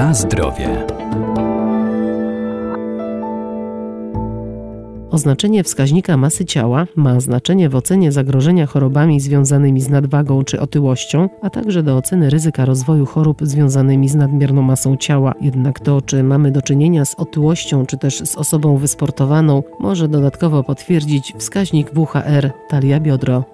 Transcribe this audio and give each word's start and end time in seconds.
Na 0.00 0.14
zdrowie. 0.14 0.86
Oznaczenie 5.10 5.64
wskaźnika 5.64 6.16
masy 6.16 6.44
ciała 6.44 6.86
ma 6.96 7.20
znaczenie 7.20 7.68
w 7.68 7.76
ocenie 7.76 8.12
zagrożenia 8.12 8.66
chorobami 8.66 9.20
związanymi 9.20 9.80
z 9.80 9.88
nadwagą 9.88 10.44
czy 10.44 10.60
otyłością, 10.60 11.28
a 11.42 11.50
także 11.50 11.82
do 11.82 11.96
oceny 11.96 12.30
ryzyka 12.30 12.64
rozwoju 12.64 13.06
chorób 13.06 13.38
związanymi 13.42 14.08
z 14.08 14.14
nadmierną 14.14 14.62
masą 14.62 14.96
ciała. 14.96 15.34
Jednak 15.40 15.80
to, 15.80 16.02
czy 16.02 16.22
mamy 16.22 16.50
do 16.50 16.62
czynienia 16.62 17.04
z 17.04 17.14
otyłością 17.14 17.86
czy 17.86 17.98
też 17.98 18.18
z 18.18 18.36
osobą 18.36 18.76
wysportowaną, 18.76 19.62
może 19.80 20.08
dodatkowo 20.08 20.64
potwierdzić 20.64 21.34
wskaźnik 21.38 21.90
WHR 21.90 22.50
talia 22.68 23.00
biodro. 23.00 23.44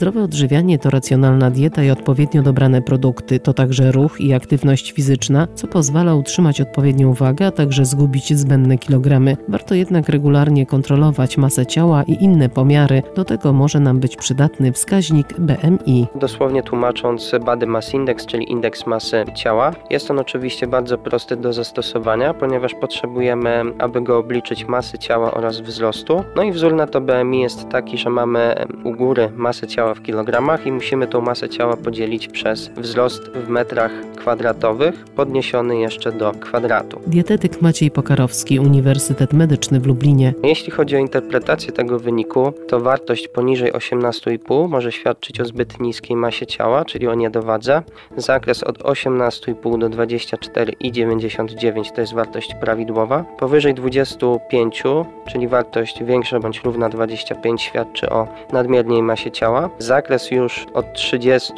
Zdrowe 0.00 0.22
odżywianie 0.22 0.78
to 0.78 0.90
racjonalna 0.90 1.50
dieta 1.50 1.84
i 1.84 1.90
odpowiednio 1.90 2.42
dobrane 2.42 2.82
produkty, 2.82 3.40
to 3.40 3.54
także 3.54 3.92
ruch 3.92 4.20
i 4.20 4.34
aktywność 4.34 4.92
fizyczna, 4.92 5.48
co 5.54 5.66
pozwala 5.66 6.14
utrzymać 6.14 6.60
odpowiednią 6.60 7.14
wagę, 7.14 7.46
a 7.46 7.50
także 7.50 7.84
zgubić 7.84 8.38
zbędne 8.38 8.78
kilogramy. 8.78 9.36
Warto 9.48 9.74
jednak 9.74 10.08
regularnie 10.08 10.66
kontrolować 10.66 11.38
masę 11.38 11.66
ciała 11.66 12.02
i 12.02 12.24
inne 12.24 12.48
pomiary. 12.48 13.02
Do 13.16 13.24
tego 13.24 13.52
może 13.52 13.80
nam 13.80 14.00
być 14.00 14.16
przydatny 14.16 14.72
wskaźnik 14.72 15.40
BMI. 15.40 16.06
Dosłownie 16.14 16.62
tłumacząc 16.62 17.32
Body 17.44 17.66
Mass 17.66 17.94
Index, 17.94 18.26
czyli 18.26 18.52
indeks 18.52 18.86
masy 18.86 19.24
ciała, 19.34 19.72
jest 19.90 20.10
on 20.10 20.18
oczywiście 20.18 20.66
bardzo 20.66 20.98
prosty 20.98 21.36
do 21.36 21.52
zastosowania, 21.52 22.34
ponieważ 22.34 22.74
potrzebujemy, 22.74 23.62
aby 23.78 24.00
go 24.02 24.18
obliczyć 24.18 24.64
masy 24.64 24.98
ciała 24.98 25.34
oraz 25.34 25.60
wzrostu. 25.60 26.24
No 26.36 26.42
i 26.42 26.52
wzór 26.52 26.74
na 26.74 26.86
to 26.86 27.00
BMI 27.00 27.40
jest 27.40 27.68
taki, 27.68 27.98
że 27.98 28.10
mamy 28.10 28.54
u 28.84 28.92
góry 28.92 29.32
masę 29.36 29.66
ciała 29.66 29.89
ciała 29.90 29.94
w 29.94 30.02
kilogramach 30.02 30.66
i 30.66 30.72
musimy 30.72 31.06
tą 31.06 31.20
masę 31.20 31.48
ciała 31.48 31.76
podzielić 31.76 32.28
przez 32.28 32.68
wzrost 32.68 33.22
w 33.22 33.48
metrach 33.48 33.92
kwadratowych, 34.16 35.04
podniesiony 35.04 35.78
jeszcze 35.78 36.12
do 36.12 36.32
kwadratu. 36.32 37.00
Dietetyk 37.06 37.62
Maciej 37.62 37.90
Pokarowski, 37.90 38.58
Uniwersytet 38.58 39.32
Medyczny 39.32 39.80
w 39.80 39.86
Lublinie. 39.86 40.34
Jeśli 40.42 40.72
chodzi 40.72 40.96
o 40.96 40.98
interpretację 40.98 41.72
tego 41.72 41.98
wyniku, 41.98 42.52
to 42.68 42.80
wartość 42.80 43.28
poniżej 43.28 43.72
18,5 43.72 44.68
może 44.68 44.92
świadczyć 44.92 45.40
o 45.40 45.44
zbyt 45.44 45.80
niskiej 45.80 46.16
masie 46.16 46.46
ciała, 46.46 46.84
czyli 46.84 47.08
o 47.08 47.14
niedowadze. 47.14 47.82
Zakres 48.16 48.62
od 48.62 48.78
18,5 48.78 49.78
do 49.78 49.88
24,99 49.88 51.92
to 51.94 52.00
jest 52.00 52.14
wartość 52.14 52.54
prawidłowa. 52.60 53.24
Powyżej 53.38 53.74
25, 53.74 54.82
czyli 55.28 55.48
wartość 55.48 56.04
większa 56.04 56.40
bądź 56.40 56.62
równa 56.64 56.88
25 56.88 57.62
świadczy 57.62 58.10
o 58.10 58.28
nadmiernej 58.52 59.02
masie 59.02 59.30
ciała. 59.30 59.69
Zakres 59.78 60.30
już 60.30 60.66
od 60.74 60.92
30 60.92 61.52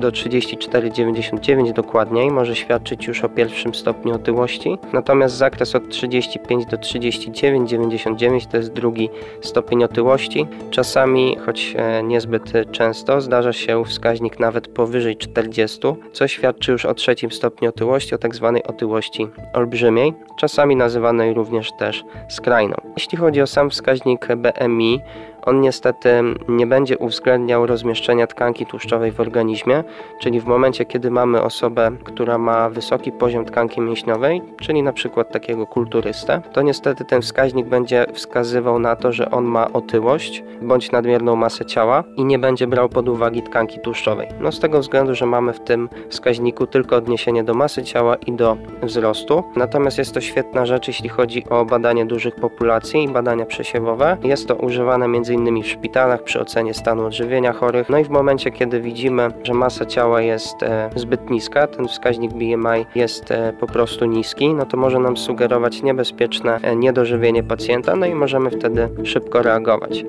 do 0.00 0.08
34,99 0.10 1.72
dokładniej 1.72 2.30
może 2.30 2.56
świadczyć 2.56 3.06
już 3.06 3.24
o 3.24 3.28
pierwszym 3.28 3.74
stopniu 3.74 4.14
otyłości, 4.14 4.78
natomiast 4.92 5.34
zakres 5.34 5.74
od 5.74 5.88
35 5.88 6.66
do 6.66 6.76
39,99 6.76 8.46
to 8.46 8.56
jest 8.56 8.72
drugi 8.72 9.10
stopień 9.40 9.84
otyłości. 9.84 10.46
Czasami, 10.70 11.36
choć 11.46 11.74
e, 11.76 12.02
niezbyt 12.02 12.52
często, 12.72 13.20
zdarza 13.20 13.52
się 13.52 13.84
wskaźnik 13.84 14.40
nawet 14.40 14.68
powyżej 14.68 15.16
40, 15.16 15.78
co 16.12 16.28
świadczy 16.28 16.72
już 16.72 16.84
o 16.84 16.94
trzecim 16.94 17.30
stopniu 17.30 17.68
otyłości, 17.68 18.14
o 18.14 18.18
tak 18.18 18.34
zwanej 18.34 18.62
otyłości 18.64 19.28
olbrzymiej, 19.52 20.14
czasami 20.36 20.76
nazywanej 20.76 21.34
również 21.34 21.72
też 21.78 22.04
skrajną. 22.28 22.74
Jeśli 22.96 23.18
chodzi 23.18 23.42
o 23.42 23.46
sam 23.46 23.70
wskaźnik 23.70 24.28
BMI, 24.36 25.00
on 25.46 25.60
niestety 25.60 26.22
nie 26.48 26.66
będzie 26.66 26.98
uwzględniał 26.98 27.66
rozmieszczenia 27.66 28.26
tkanki 28.26 28.66
tłuszczowej 28.66 29.12
w 29.12 29.20
organizmie, 29.20 29.84
czyli 30.20 30.40
w 30.40 30.46
momencie, 30.46 30.84
kiedy 30.84 31.10
mamy 31.10 31.42
osobę, 31.42 31.90
która 32.04 32.38
ma 32.38 32.70
wysoki 32.70 33.12
poziom 33.12 33.44
tkanki 33.44 33.80
mięśniowej, 33.80 34.42
czyli 34.60 34.82
na 34.82 34.92
przykład 34.92 35.32
takiego 35.32 35.66
kulturystę, 35.66 36.42
to 36.52 36.62
niestety 36.62 37.04
ten 37.04 37.22
wskaźnik 37.22 37.66
będzie 37.66 38.06
wskazywał 38.12 38.78
na 38.78 38.96
to, 38.96 39.12
że 39.12 39.30
on 39.30 39.44
ma 39.44 39.72
otyłość 39.72 40.44
bądź 40.62 40.92
nadmierną 40.92 41.36
masę 41.36 41.64
ciała 41.64 42.04
i 42.16 42.24
nie 42.24 42.38
będzie 42.38 42.66
brał 42.66 42.88
pod 42.88 43.08
uwagę 43.08 43.42
tkanki 43.42 43.80
tłuszczowej. 43.80 44.28
No 44.40 44.52
z 44.52 44.60
tego 44.60 44.80
względu, 44.80 45.14
że 45.14 45.26
mamy 45.26 45.52
w 45.52 45.60
tym 45.60 45.88
wskaźniku 46.08 46.66
tylko 46.66 46.96
odniesienie 46.96 47.44
do 47.44 47.54
masy 47.54 47.82
ciała 47.82 48.16
i 48.16 48.32
do 48.32 48.56
wzrostu. 48.82 49.44
Natomiast 49.56 49.98
jest 49.98 50.14
to 50.14 50.20
świetna 50.20 50.66
rzecz, 50.66 50.88
jeśli 50.88 51.08
chodzi 51.08 51.44
o 51.50 51.64
badanie 51.64 52.06
dużych 52.06 52.34
populacji 52.34 53.04
i 53.04 53.08
badania 53.08 53.46
przesiewowe. 53.46 54.16
Jest 54.22 54.48
to 54.48 54.54
używane 54.54 55.08
między 55.08 55.29
m.in. 55.34 55.62
w 55.62 55.66
szpitalach 55.66 56.22
przy 56.22 56.40
ocenie 56.40 56.74
stanu 56.74 57.06
odżywienia 57.06 57.52
chorych. 57.52 57.88
No 57.88 57.98
i 57.98 58.04
w 58.04 58.10
momencie, 58.10 58.50
kiedy 58.50 58.80
widzimy, 58.80 59.28
że 59.42 59.54
masa 59.54 59.86
ciała 59.86 60.20
jest 60.20 60.62
e, 60.62 60.90
zbyt 60.96 61.30
niska, 61.30 61.66
ten 61.66 61.88
wskaźnik 61.88 62.32
BMI 62.32 62.86
jest 62.94 63.30
e, 63.30 63.52
po 63.52 63.66
prostu 63.66 64.04
niski, 64.04 64.54
no 64.54 64.66
to 64.66 64.76
może 64.76 64.98
nam 64.98 65.16
sugerować 65.16 65.82
niebezpieczne 65.82 66.58
e, 66.62 66.76
niedożywienie 66.76 67.42
pacjenta, 67.42 67.96
no 67.96 68.06
i 68.06 68.14
możemy 68.14 68.50
wtedy 68.50 68.88
szybko 69.04 69.42
reagować. 69.42 70.04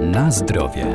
Na 0.00 0.30
zdrowie. 0.30 0.86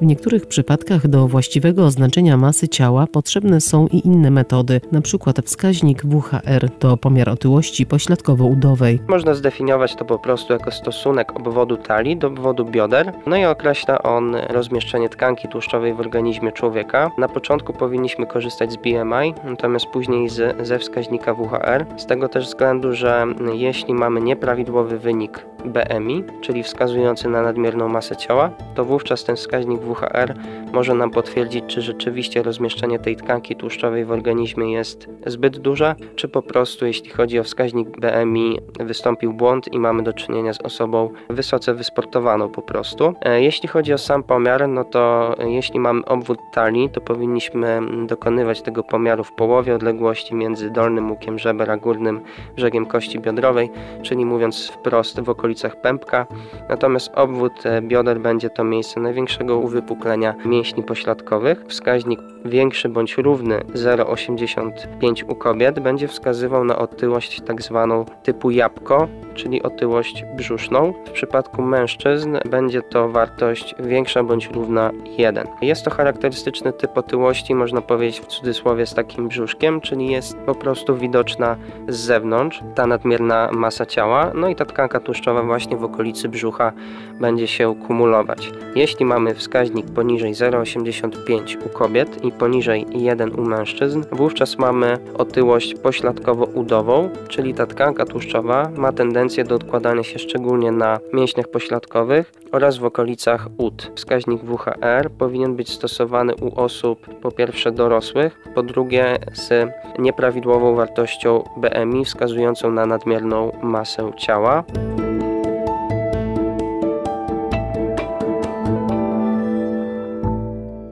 W 0.00 0.06
niektórych 0.06 0.46
przypadkach 0.46 1.08
do 1.08 1.28
właściwego 1.28 1.84
oznaczenia 1.84 2.36
masy 2.36 2.68
ciała 2.68 3.06
potrzebne 3.06 3.60
są 3.60 3.86
i 3.86 4.06
inne 4.06 4.30
metody, 4.30 4.80
np. 4.92 5.32
wskaźnik 5.44 6.02
WHR 6.04 6.70
to 6.78 6.96
pomiar 6.96 7.28
otyłości 7.28 7.86
pośladkowo-udowej. 7.86 8.98
Można 9.08 9.34
zdefiniować 9.34 9.96
to 9.96 10.04
po 10.04 10.18
prostu 10.18 10.52
jako 10.52 10.70
stosunek 10.70 11.36
obwodu 11.36 11.76
talii 11.76 12.16
do 12.16 12.26
obwodu 12.26 12.64
bioder, 12.64 13.12
no 13.26 13.36
i 13.36 13.44
określa 13.44 14.02
on 14.02 14.36
rozmieszczenie 14.48 15.08
tkanki 15.08 15.48
tłuszczowej 15.48 15.94
w 15.94 16.00
organizmie 16.00 16.52
człowieka. 16.52 17.10
Na 17.18 17.28
początku 17.28 17.72
powinniśmy 17.72 18.26
korzystać 18.26 18.72
z 18.72 18.76
BMI, 18.76 19.34
natomiast 19.44 19.86
później 19.86 20.28
z, 20.28 20.66
ze 20.66 20.78
wskaźnika 20.78 21.34
WHR, 21.34 21.86
z 21.96 22.06
tego 22.06 22.28
też 22.28 22.46
względu, 22.46 22.94
że 22.94 23.26
jeśli 23.52 23.94
mamy 23.94 24.20
nieprawidłowy 24.20 24.98
wynik 24.98 25.46
BMI, 25.64 26.24
czyli 26.40 26.62
wskazujący 26.62 27.28
na 27.28 27.42
nadmierną 27.42 27.88
masę 27.88 28.16
ciała, 28.16 28.50
to 28.74 28.84
wówczas 28.84 29.24
ten 29.24 29.36
wskaźnik 29.36 29.80
WHR 29.80 30.34
może 30.72 30.94
nam 30.94 31.10
potwierdzić, 31.10 31.64
czy 31.66 31.82
rzeczywiście 31.82 32.42
rozmieszczenie 32.42 32.98
tej 32.98 33.16
tkanki 33.16 33.56
tłuszczowej 33.56 34.04
w 34.04 34.12
organizmie 34.12 34.72
jest 34.72 35.08
zbyt 35.26 35.58
duże, 35.58 35.94
czy 36.16 36.28
po 36.28 36.42
prostu 36.42 36.86
jeśli 36.86 37.10
chodzi 37.10 37.38
o 37.38 37.44
wskaźnik 37.44 37.88
BMI 38.00 38.58
wystąpił 38.80 39.32
błąd 39.32 39.72
i 39.72 39.78
mamy 39.78 40.02
do 40.02 40.12
czynienia 40.12 40.52
z 40.52 40.60
osobą 40.60 41.10
wysoce 41.30 41.74
wysportowaną 41.74 42.48
po 42.48 42.62
prostu. 42.62 43.14
E, 43.22 43.42
jeśli 43.42 43.68
chodzi 43.68 43.92
o 43.92 43.98
sam 43.98 44.22
pomiar, 44.22 44.68
no 44.68 44.84
to 44.84 45.34
jeśli 45.38 45.80
mamy 45.80 46.04
obwód 46.04 46.38
talii, 46.52 46.90
to 46.90 47.00
powinniśmy 47.00 47.80
dokonywać 48.06 48.62
tego 48.62 48.82
pomiaru 48.82 49.24
w 49.24 49.32
połowie 49.32 49.74
odległości 49.74 50.34
między 50.34 50.70
dolnym 50.70 51.10
łukiem 51.10 51.38
żeber 51.38 51.70
a 51.70 51.76
górnym 51.76 52.20
brzegiem 52.56 52.86
kości 52.86 53.18
biodrowej, 53.18 53.70
czyli 54.02 54.24
mówiąc 54.24 54.68
wprost 54.68 55.20
w 55.20 55.28
okolicach 55.50 55.76
pępka. 55.76 56.26
Natomiast 56.68 57.10
obwód 57.14 57.52
e, 57.64 57.82
bioder 57.82 58.20
będzie 58.20 58.50
to 58.50 58.64
miejsce 58.64 59.00
największego 59.00 59.58
uwypuklenia 59.58 60.34
mięśni 60.44 60.82
pośladkowych. 60.82 61.64
Wskaźnik 61.68 62.20
większy 62.44 62.88
bądź 62.88 63.18
równy 63.18 63.58
0,85 63.58 65.30
u 65.30 65.34
kobiet 65.34 65.80
będzie 65.80 66.08
wskazywał 66.08 66.64
na 66.64 66.78
otyłość 66.78 67.40
tak 67.40 67.62
zwaną 67.62 68.04
typu 68.22 68.50
jabłko, 68.50 69.08
czyli 69.34 69.62
otyłość 69.62 70.24
brzuszną. 70.36 70.92
W 71.06 71.10
przypadku 71.10 71.62
mężczyzn 71.62 72.36
będzie 72.50 72.82
to 72.82 73.08
wartość 73.08 73.74
większa 73.78 74.22
bądź 74.22 74.50
równa 74.50 74.90
1. 75.18 75.46
Jest 75.62 75.84
to 75.84 75.90
charakterystyczny 75.90 76.72
typ 76.72 76.98
otyłości, 76.98 77.54
można 77.54 77.80
powiedzieć 77.80 78.20
w 78.20 78.26
cudzysłowie 78.26 78.86
z 78.86 78.94
takim 78.94 79.28
brzuszkiem, 79.28 79.80
czyli 79.80 80.10
jest 80.10 80.36
po 80.36 80.54
prostu 80.54 80.96
widoczna 80.96 81.56
z 81.88 81.96
zewnątrz 81.96 82.62
ta 82.74 82.86
nadmierna 82.86 83.50
masa 83.52 83.86
ciała, 83.86 84.30
no 84.34 84.48
i 84.48 84.56
ta 84.56 84.64
tkanka 84.64 85.00
tłuszczowa 85.00 85.39
właśnie 85.42 85.76
w 85.76 85.84
okolicy 85.84 86.28
brzucha 86.28 86.72
będzie 87.20 87.46
się 87.46 87.74
kumulować. 87.86 88.52
Jeśli 88.74 89.06
mamy 89.06 89.34
wskaźnik 89.34 89.86
poniżej 89.86 90.34
0,85 90.34 91.56
u 91.66 91.68
kobiet 91.68 92.24
i 92.24 92.32
poniżej 92.32 92.86
1 92.92 93.40
u 93.40 93.42
mężczyzn, 93.42 94.04
wówczas 94.12 94.58
mamy 94.58 94.98
otyłość 95.18 95.74
pośladkowo-udową, 95.74 97.08
czyli 97.28 97.54
ta 97.54 97.66
tkanka 97.66 98.04
tłuszczowa 98.04 98.70
ma 98.76 98.92
tendencję 98.92 99.44
do 99.44 99.54
odkładania 99.54 100.02
się 100.02 100.18
szczególnie 100.18 100.72
na 100.72 100.98
mięśniach 101.12 101.48
pośladkowych 101.48 102.32
oraz 102.52 102.78
w 102.78 102.84
okolicach 102.84 103.48
ud. 103.58 103.92
Wskaźnik 103.94 104.42
WHR 104.42 105.10
powinien 105.18 105.56
być 105.56 105.72
stosowany 105.72 106.34
u 106.34 106.60
osób 106.60 107.06
po 107.22 107.30
pierwsze 107.30 107.72
dorosłych, 107.72 108.40
po 108.54 108.62
drugie 108.62 109.18
z 109.32 109.70
nieprawidłową 109.98 110.74
wartością 110.74 111.44
BMI 111.56 112.04
wskazującą 112.04 112.70
na 112.70 112.86
nadmierną 112.86 113.52
masę 113.62 114.10
ciała. 114.18 114.64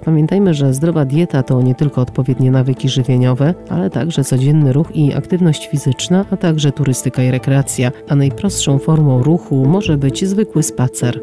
Pamiętajmy, 0.08 0.54
że 0.54 0.74
zdrowa 0.74 1.04
dieta 1.04 1.42
to 1.42 1.62
nie 1.62 1.74
tylko 1.74 2.00
odpowiednie 2.00 2.50
nawyki 2.50 2.88
żywieniowe, 2.88 3.54
ale 3.68 3.90
także 3.90 4.24
codzienny 4.24 4.72
ruch 4.72 4.96
i 4.96 5.14
aktywność 5.14 5.68
fizyczna, 5.68 6.24
a 6.30 6.36
także 6.36 6.72
turystyka 6.72 7.22
i 7.22 7.30
rekreacja. 7.30 7.92
A 8.08 8.14
najprostszą 8.14 8.78
formą 8.78 9.22
ruchu 9.22 9.66
może 9.66 9.96
być 9.96 10.24
zwykły 10.24 10.62
spacer. 10.62 11.20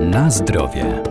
Na 0.00 0.30
zdrowie. 0.30 1.02